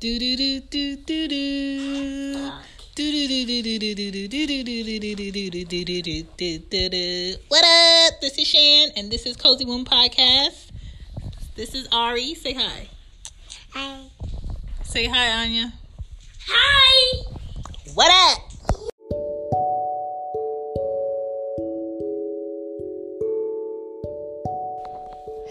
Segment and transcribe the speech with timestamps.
[0.00, 2.38] Do do do do do do.
[7.48, 8.20] What up?
[8.20, 10.70] This is Shan, and this is Cozy Womb Podcast.
[11.56, 12.36] This is Ari.
[12.36, 12.86] Say hi.
[13.74, 13.98] Hi.
[14.84, 15.72] Say hi, Anya.
[16.46, 17.24] Hi.
[17.94, 18.47] What up?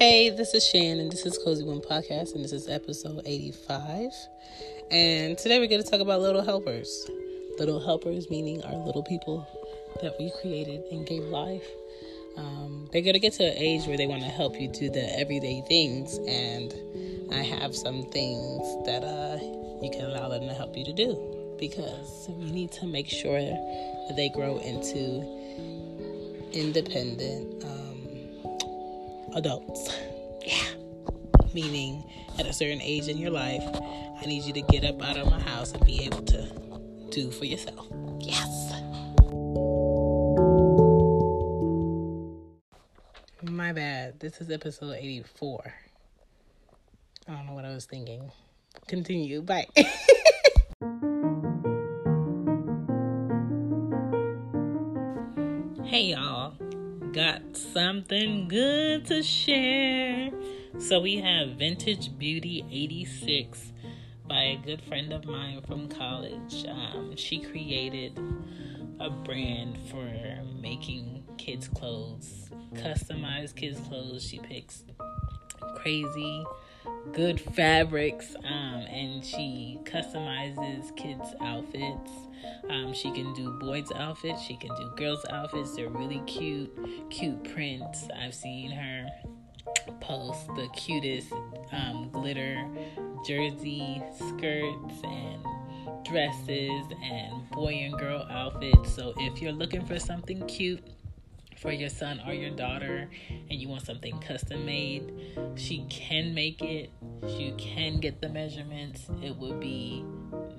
[0.00, 4.10] Hey, this is Shan, and this is Cozy One Podcast, and this is episode 85.
[4.90, 7.06] And today we're going to talk about little helpers.
[7.58, 9.46] Little helpers, meaning our little people
[10.00, 11.66] that we created and gave life.
[12.38, 14.88] Um, they're going to get to an age where they want to help you do
[14.88, 16.72] the everyday things, and
[17.30, 19.36] I have some things that uh,
[19.84, 23.38] you can allow them to help you to do because you need to make sure
[23.38, 25.20] that they grow into
[26.54, 27.79] independent um,
[29.34, 29.90] adults.
[30.44, 30.64] Yeah.
[31.54, 32.04] Meaning,
[32.38, 33.64] at a certain age in your life,
[34.20, 37.30] I need you to get up out of my house and be able to do
[37.30, 37.86] for yourself.
[38.20, 38.72] Yes.
[43.42, 44.20] My bad.
[44.20, 45.74] This is episode 84.
[47.26, 48.30] I don't know what I was thinking.
[48.86, 49.42] Continue.
[49.42, 49.66] Bye.
[55.84, 56.49] hey, y'all.
[57.12, 60.30] Got something good to share.
[60.78, 63.72] So, we have Vintage Beauty 86
[64.28, 66.64] by a good friend of mine from college.
[66.68, 68.16] Um, she created
[69.00, 70.08] a brand for
[70.60, 74.24] making kids' clothes, customized kids' clothes.
[74.24, 74.84] She picks
[75.78, 76.44] crazy
[77.12, 82.10] good fabrics um, and she customizes kids outfits.
[82.68, 85.74] Um, she can do boys outfits she can do girls outfits.
[85.76, 86.70] They're really cute
[87.10, 88.08] cute prints.
[88.18, 89.06] I've seen her
[90.00, 91.32] post the cutest
[91.72, 92.66] um, glitter
[93.26, 95.44] jersey skirts and
[96.04, 98.94] dresses and boy and girl outfits.
[98.94, 100.82] So if you're looking for something cute
[101.60, 105.12] for your son or your daughter and you want something custom made,
[105.56, 106.90] she can make it.
[107.26, 109.06] You can get the measurements.
[109.22, 110.04] It would be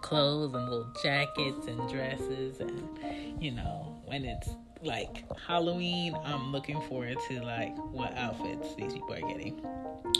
[0.00, 2.88] clothes and little jackets and dresses, and
[3.38, 4.48] you know, when it's
[4.84, 9.56] like Halloween, I'm looking forward to like what outfits these people are getting.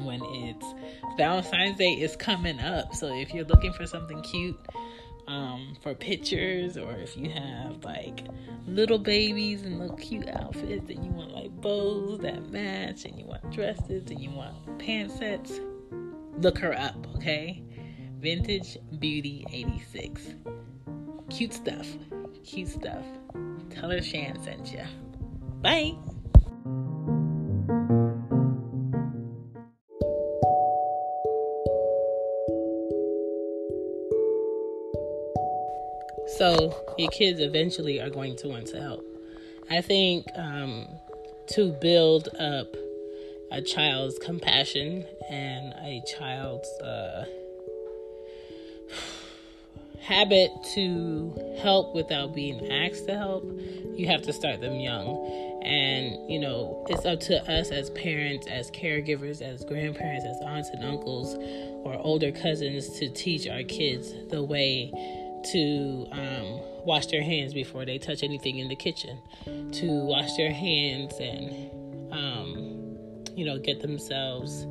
[0.00, 0.66] When it's
[1.16, 4.58] Valentine's Day is coming up, so if you're looking for something cute
[5.26, 8.24] um, for pictures, or if you have like
[8.66, 13.26] little babies and little cute outfits, and you want like bows that match, and you
[13.26, 15.60] want dresses, and you want pant sets,
[16.38, 17.62] look her up, okay?
[18.20, 20.34] Vintage Beauty 86.
[21.30, 21.86] Cute stuff.
[22.44, 23.04] Cute stuff.
[23.70, 24.84] Tell her Shan sent you.
[25.62, 25.94] Bye.
[36.36, 39.04] So your kids eventually are going to want to help.
[39.70, 40.86] I think um,
[41.48, 42.68] to build up
[43.50, 47.24] a child's compassion and a child's uh,
[50.08, 53.44] habit to help without being asked to help,
[53.94, 55.60] you have to start them young.
[55.62, 60.70] And, you know, it's up to us as parents, as caregivers, as grandparents, as aunts
[60.70, 61.34] and uncles,
[61.84, 64.90] or older cousins to teach our kids the way
[65.52, 69.20] to um, wash their hands before they touch anything in the kitchen,
[69.72, 71.70] to wash their hands and,
[72.12, 74.64] um, you know, get themselves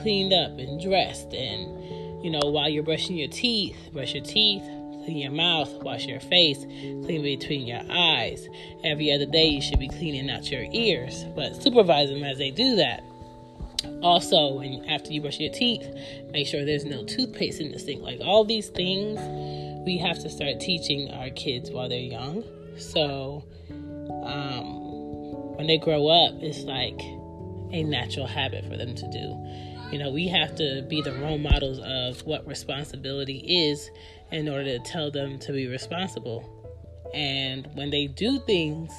[0.00, 1.34] cleaned up and dressed.
[1.34, 4.62] And, you know, while you're brushing your teeth, brush your teeth,
[5.04, 8.48] clean your mouth, wash your face, clean between your eyes.
[8.84, 12.50] Every other day, you should be cleaning out your ears, but supervise them as they
[12.50, 13.02] do that.
[14.02, 15.86] Also, when after you brush your teeth,
[16.30, 18.02] make sure there's no toothpaste in the sink.
[18.02, 19.18] Like all these things
[19.84, 22.44] we have to start teaching our kids while they're young.
[22.78, 23.44] So
[24.24, 27.00] um, when they grow up, it's like
[27.72, 29.71] a natural habit for them to do.
[29.92, 33.90] You know, we have to be the role models of what responsibility is
[34.30, 36.48] in order to tell them to be responsible.
[37.12, 38.90] And when they do things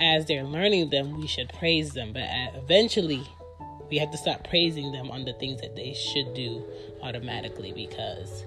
[0.00, 2.12] as they're learning them, we should praise them.
[2.12, 3.22] But uh, eventually,
[3.88, 6.64] we have to stop praising them on the things that they should do
[7.02, 8.44] automatically because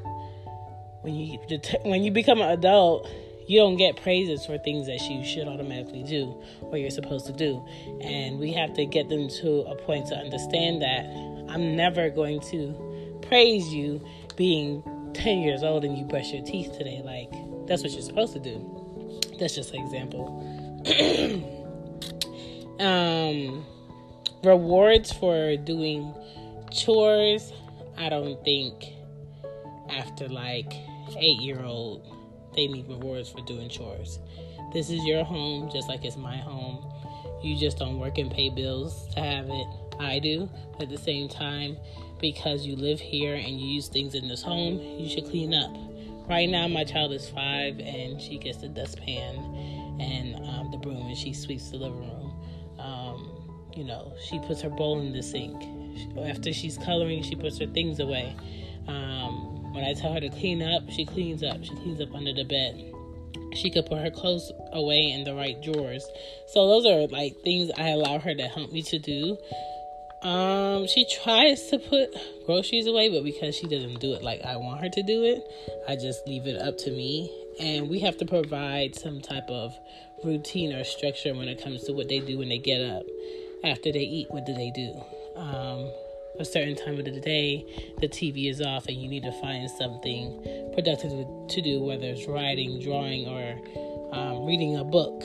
[1.02, 1.38] when you
[1.84, 3.10] when you become an adult,
[3.48, 7.34] you don't get praises for things that you should automatically do or you're supposed to
[7.34, 7.66] do.
[8.02, 11.06] And we have to get them to a point to understand that
[11.54, 14.04] I'm never going to praise you
[14.36, 14.84] being
[15.14, 17.02] 10 years old and you brush your teeth today.
[17.04, 17.32] Like,
[17.68, 19.22] that's what you're supposed to do.
[19.40, 20.42] That's just an example.
[22.80, 23.66] um,
[24.44, 26.14] rewards for doing
[26.72, 27.54] chores,
[27.98, 28.86] I don't think
[29.90, 30.74] after like
[31.18, 32.04] eight year old,
[32.56, 34.20] they need rewards for doing chores.
[34.74, 36.84] This is your home, just like it's my home.
[37.44, 39.68] You just don't work and pay bills to have it.
[40.00, 40.50] I do.
[40.80, 41.78] At the same time,
[42.20, 45.76] because you live here and you use things in this home, you should clean up.
[46.28, 49.36] Right now, my child is five and she gets the dustpan
[50.00, 52.34] and um, the broom and she sweeps the living room.
[52.80, 55.62] Um, you know, she puts her bowl in the sink.
[56.26, 58.36] After she's coloring, she puts her things away.
[58.88, 61.64] Um, when I tell her to clean up, she cleans up.
[61.64, 62.92] She cleans up under the bed.
[63.56, 66.06] She could put her clothes away in the right drawers.
[66.48, 69.38] So those are like things I allow her to help me to do.
[70.24, 72.16] Um, she tries to put
[72.46, 75.44] groceries away, but because she doesn't do it like I want her to do it,
[75.88, 77.30] I just leave it up to me.
[77.60, 79.78] And we have to provide some type of
[80.24, 83.04] routine or structure when it comes to what they do when they get up.
[83.64, 85.02] After they eat, what do they do?
[85.36, 85.92] Um,
[86.40, 87.66] a certain time of the day,
[88.00, 91.12] the TV is off, and you need to find something productive
[91.50, 95.24] to do, whether it's writing, drawing, or um, reading a book.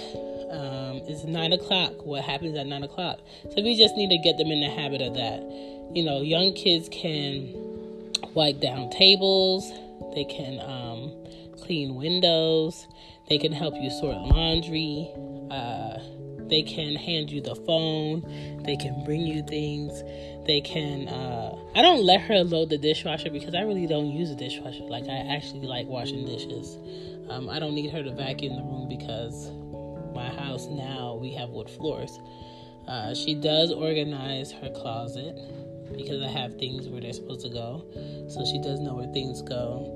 [0.50, 2.04] Um, it's nine o'clock.
[2.04, 3.20] What happens at nine o'clock?
[3.54, 5.40] So we just need to get them in the habit of that.
[5.94, 7.54] You know, young kids can
[8.34, 9.70] wipe down tables.
[10.14, 11.12] They can um,
[11.60, 12.86] clean windows.
[13.28, 15.10] They can help you sort laundry.
[15.50, 15.98] Uh,
[16.48, 18.22] they can hand you the phone.
[18.64, 20.02] They can bring you things.
[20.46, 21.08] They can.
[21.08, 24.84] Uh, I don't let her load the dishwasher because I really don't use a dishwasher.
[24.84, 26.76] Like I actually like washing dishes.
[27.28, 29.50] Um, I don't need her to vacuum the room because
[30.18, 32.18] my house now we have wood floors.
[32.88, 35.38] Uh, she does organize her closet
[35.96, 37.84] because I have things where they're supposed to go.
[38.28, 39.94] So she does know where things go.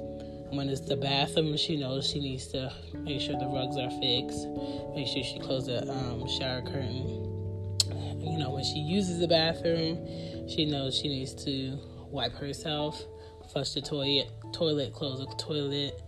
[0.51, 4.47] When it's the bathroom, she knows she needs to make sure the rugs are fixed,
[4.95, 7.29] make sure she closes the um, shower curtain.
[8.21, 9.99] You know, when she uses the bathroom,
[10.49, 11.79] she knows she needs to
[12.11, 13.03] wipe herself,
[13.51, 16.01] flush the toilet, toilet, close the toilet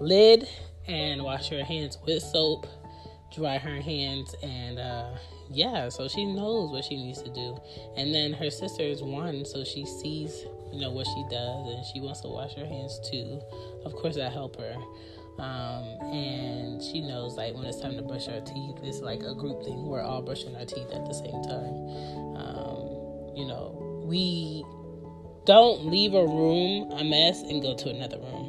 [0.00, 0.48] lid,
[0.88, 2.66] and wash her hands with soap,
[3.34, 5.10] dry her hands, and uh,
[5.50, 7.58] yeah, so she knows what she needs to do.
[7.96, 11.84] And then her sister is one, so she sees you know what she does and
[11.84, 13.40] she wants to wash her hands too.
[13.84, 14.76] Of course i help her.
[15.38, 19.34] Um, and she knows like when it's time to brush our teeth it's like a
[19.34, 19.86] group thing.
[19.86, 22.36] We're all brushing our teeth at the same time.
[22.36, 24.64] Um, you know we
[25.46, 28.39] don't leave a room a mess and go to another room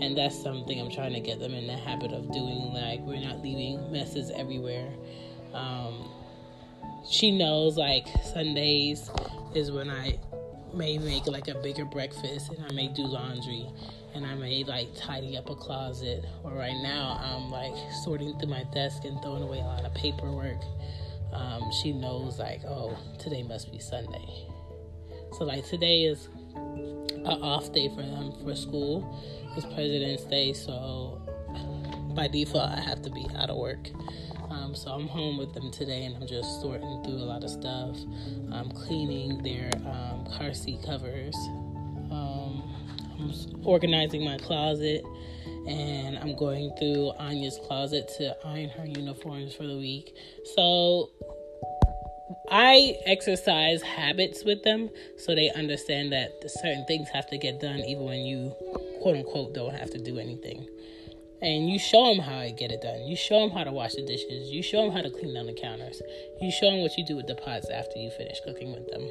[0.00, 3.20] and that's something i'm trying to get them in the habit of doing like we're
[3.20, 4.92] not leaving messes everywhere
[5.54, 6.08] um,
[7.08, 9.10] she knows like sundays
[9.54, 10.18] is when i
[10.74, 13.66] may make like a bigger breakfast and I may do laundry
[14.14, 16.24] and I may like tidy up a closet.
[16.44, 17.74] Or right now, I'm like
[18.04, 20.60] sorting through my desk and throwing away a lot of paperwork.
[21.32, 24.46] Um, she knows like, oh, today must be Sunday.
[25.38, 29.18] So like today is an off day for them for school.
[29.56, 31.20] It's President's Day, so
[32.14, 33.88] by default I have to be out of work.
[34.50, 37.50] Um, so I'm home with them today, and I'm just sorting through a lot of
[37.50, 37.96] stuff.
[38.52, 41.34] I'm cleaning their um, car seat covers.
[42.10, 42.62] Um,
[43.18, 43.32] I'm
[43.64, 45.04] organizing my closet,
[45.68, 50.16] and I'm going through Anya's closet to iron her uniforms for the week.
[50.56, 51.10] So
[52.50, 57.80] I exercise habits with them so they understand that certain things have to get done
[57.80, 58.54] even when you
[59.02, 60.68] quote unquote don't have to do anything.
[61.42, 63.06] And you show them how I get it done.
[63.06, 64.50] You show them how to wash the dishes.
[64.50, 66.02] You show them how to clean down the counters.
[66.40, 69.08] You show them what you do with the pots after you finish cooking with them.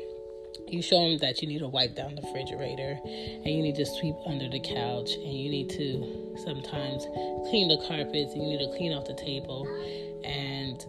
[0.68, 3.86] You show them that you need to wipe down the refrigerator and you need to
[3.86, 7.06] sweep under the couch and you need to sometimes
[7.50, 9.66] clean the carpets and you need to clean off the table.
[10.24, 10.86] And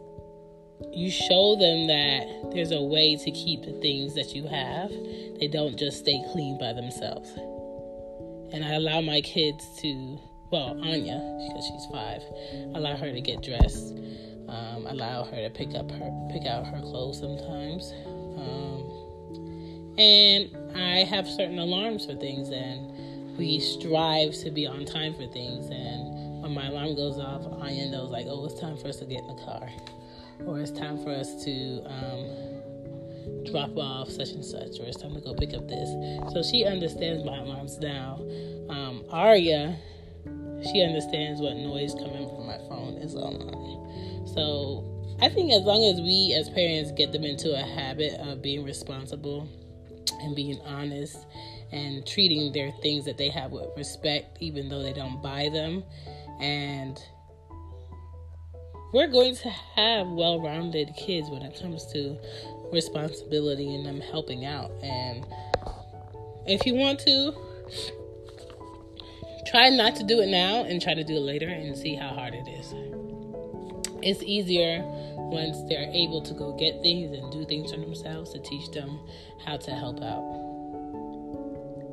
[0.93, 4.91] you show them that there's a way to keep the things that you have.
[5.39, 7.31] They don't just stay clean by themselves.
[8.53, 10.19] And I allow my kids to,
[10.51, 12.23] well, Anya, because she's five,
[12.75, 13.95] allow her to get dressed.
[14.49, 17.93] Um, allow her to pick up her, pick out her clothes sometimes.
[18.37, 25.15] Um, and I have certain alarms for things, and we strive to be on time
[25.15, 25.71] for things.
[25.71, 29.05] And when my alarm goes off, Anya knows, like, oh, it's time for us to
[29.05, 29.69] get in the car
[30.47, 35.15] or it's time for us to um, drop off such and such, or it's time
[35.15, 35.89] to go pick up this.
[36.33, 38.21] So she understands my alarms now.
[38.69, 39.77] Um, Arya,
[40.63, 44.27] she understands what noise coming from my phone is alarm.
[44.35, 44.85] So
[45.21, 48.65] I think as long as we as parents get them into a habit of being
[48.65, 49.49] responsible
[50.21, 51.19] and being honest
[51.73, 55.85] and treating their things that they have with respect, even though they don't buy them,
[56.41, 57.03] and
[58.93, 62.19] we're going to have well rounded kids when it comes to
[62.73, 64.71] responsibility and them helping out.
[64.83, 65.25] And
[66.47, 67.33] if you want to,
[69.47, 72.09] try not to do it now and try to do it later and see how
[72.09, 72.75] hard it is.
[74.03, 78.39] It's easier once they're able to go get things and do things for themselves to
[78.41, 78.99] teach them
[79.45, 80.41] how to help out.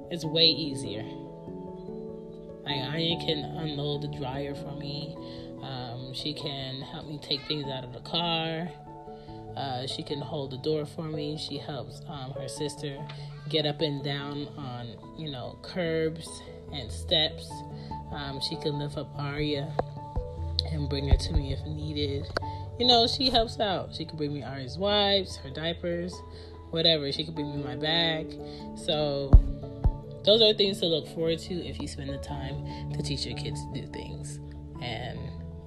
[0.10, 1.04] It's way easier.
[2.64, 5.16] Like Anya can unload the dryer for me.
[6.18, 8.68] She can help me take things out of the car.
[9.56, 11.38] Uh, she can hold the door for me.
[11.38, 12.98] She helps um, her sister
[13.50, 16.28] get up and down on, you know, curbs
[16.74, 17.50] and steps.
[18.12, 19.72] Um, she can lift up Aria
[20.72, 22.28] and bring her to me if needed.
[22.80, 23.96] You know, she helps out.
[23.96, 26.14] She can bring me Aria's wipes, her diapers,
[26.72, 27.12] whatever.
[27.12, 28.34] She can bring me my bag.
[28.76, 29.32] So,
[30.26, 33.38] those are things to look forward to if you spend the time to teach your
[33.38, 34.40] kids to do things.
[34.82, 35.20] And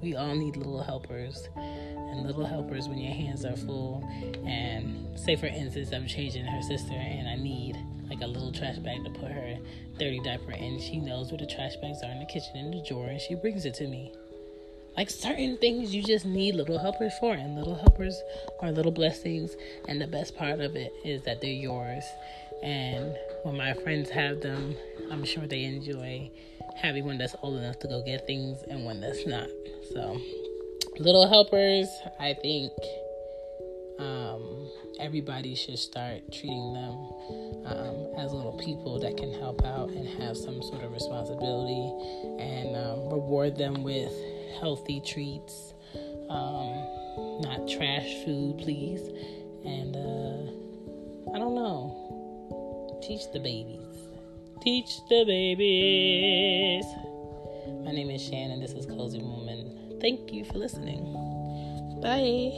[0.03, 4.03] we all need little helpers and little helpers when your hands are full.
[4.47, 7.77] And say, for instance, I'm changing her sister and I need
[8.09, 9.59] like a little trash bag to put her
[9.99, 10.81] dirty diaper in.
[10.81, 13.35] She knows where the trash bags are in the kitchen in the drawer and she
[13.35, 14.13] brings it to me.
[14.97, 18.21] Like certain things you just need little helpers for, and little helpers
[18.61, 19.57] are little blessings.
[19.89, 22.05] And the best part of it is that they're yours.
[22.63, 24.77] And when my friends have them,
[25.11, 26.31] I'm sure they enjoy
[26.81, 29.49] having one that's old enough to go get things and one that's not.
[29.93, 30.21] So,
[30.99, 32.73] little helpers, I think
[33.99, 36.95] um, everybody should start treating them
[37.67, 42.77] um, as little people that can help out and have some sort of responsibility and
[42.77, 44.13] um, reward them with
[44.61, 45.75] healthy treats,
[46.31, 49.01] um, not trash food, please.
[49.65, 53.90] And uh, I don't know, teach the babies.
[54.63, 56.85] Teach the babies.
[57.83, 58.61] My name is Shannon.
[58.61, 59.97] This is Cozy Woman.
[60.03, 61.01] Thank you for listening.
[62.03, 62.53] Bye.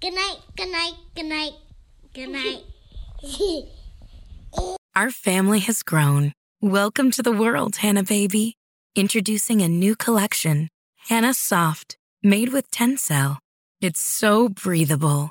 [0.00, 1.52] Good night, good night, good night,
[2.14, 2.62] good night.
[4.94, 6.32] Our family has grown.
[6.60, 8.54] Welcome to the world, Hanna Baby.
[8.94, 10.68] Introducing a new collection,
[11.08, 13.38] Hanna Soft, made with Tencel.
[13.80, 15.30] It's so breathable,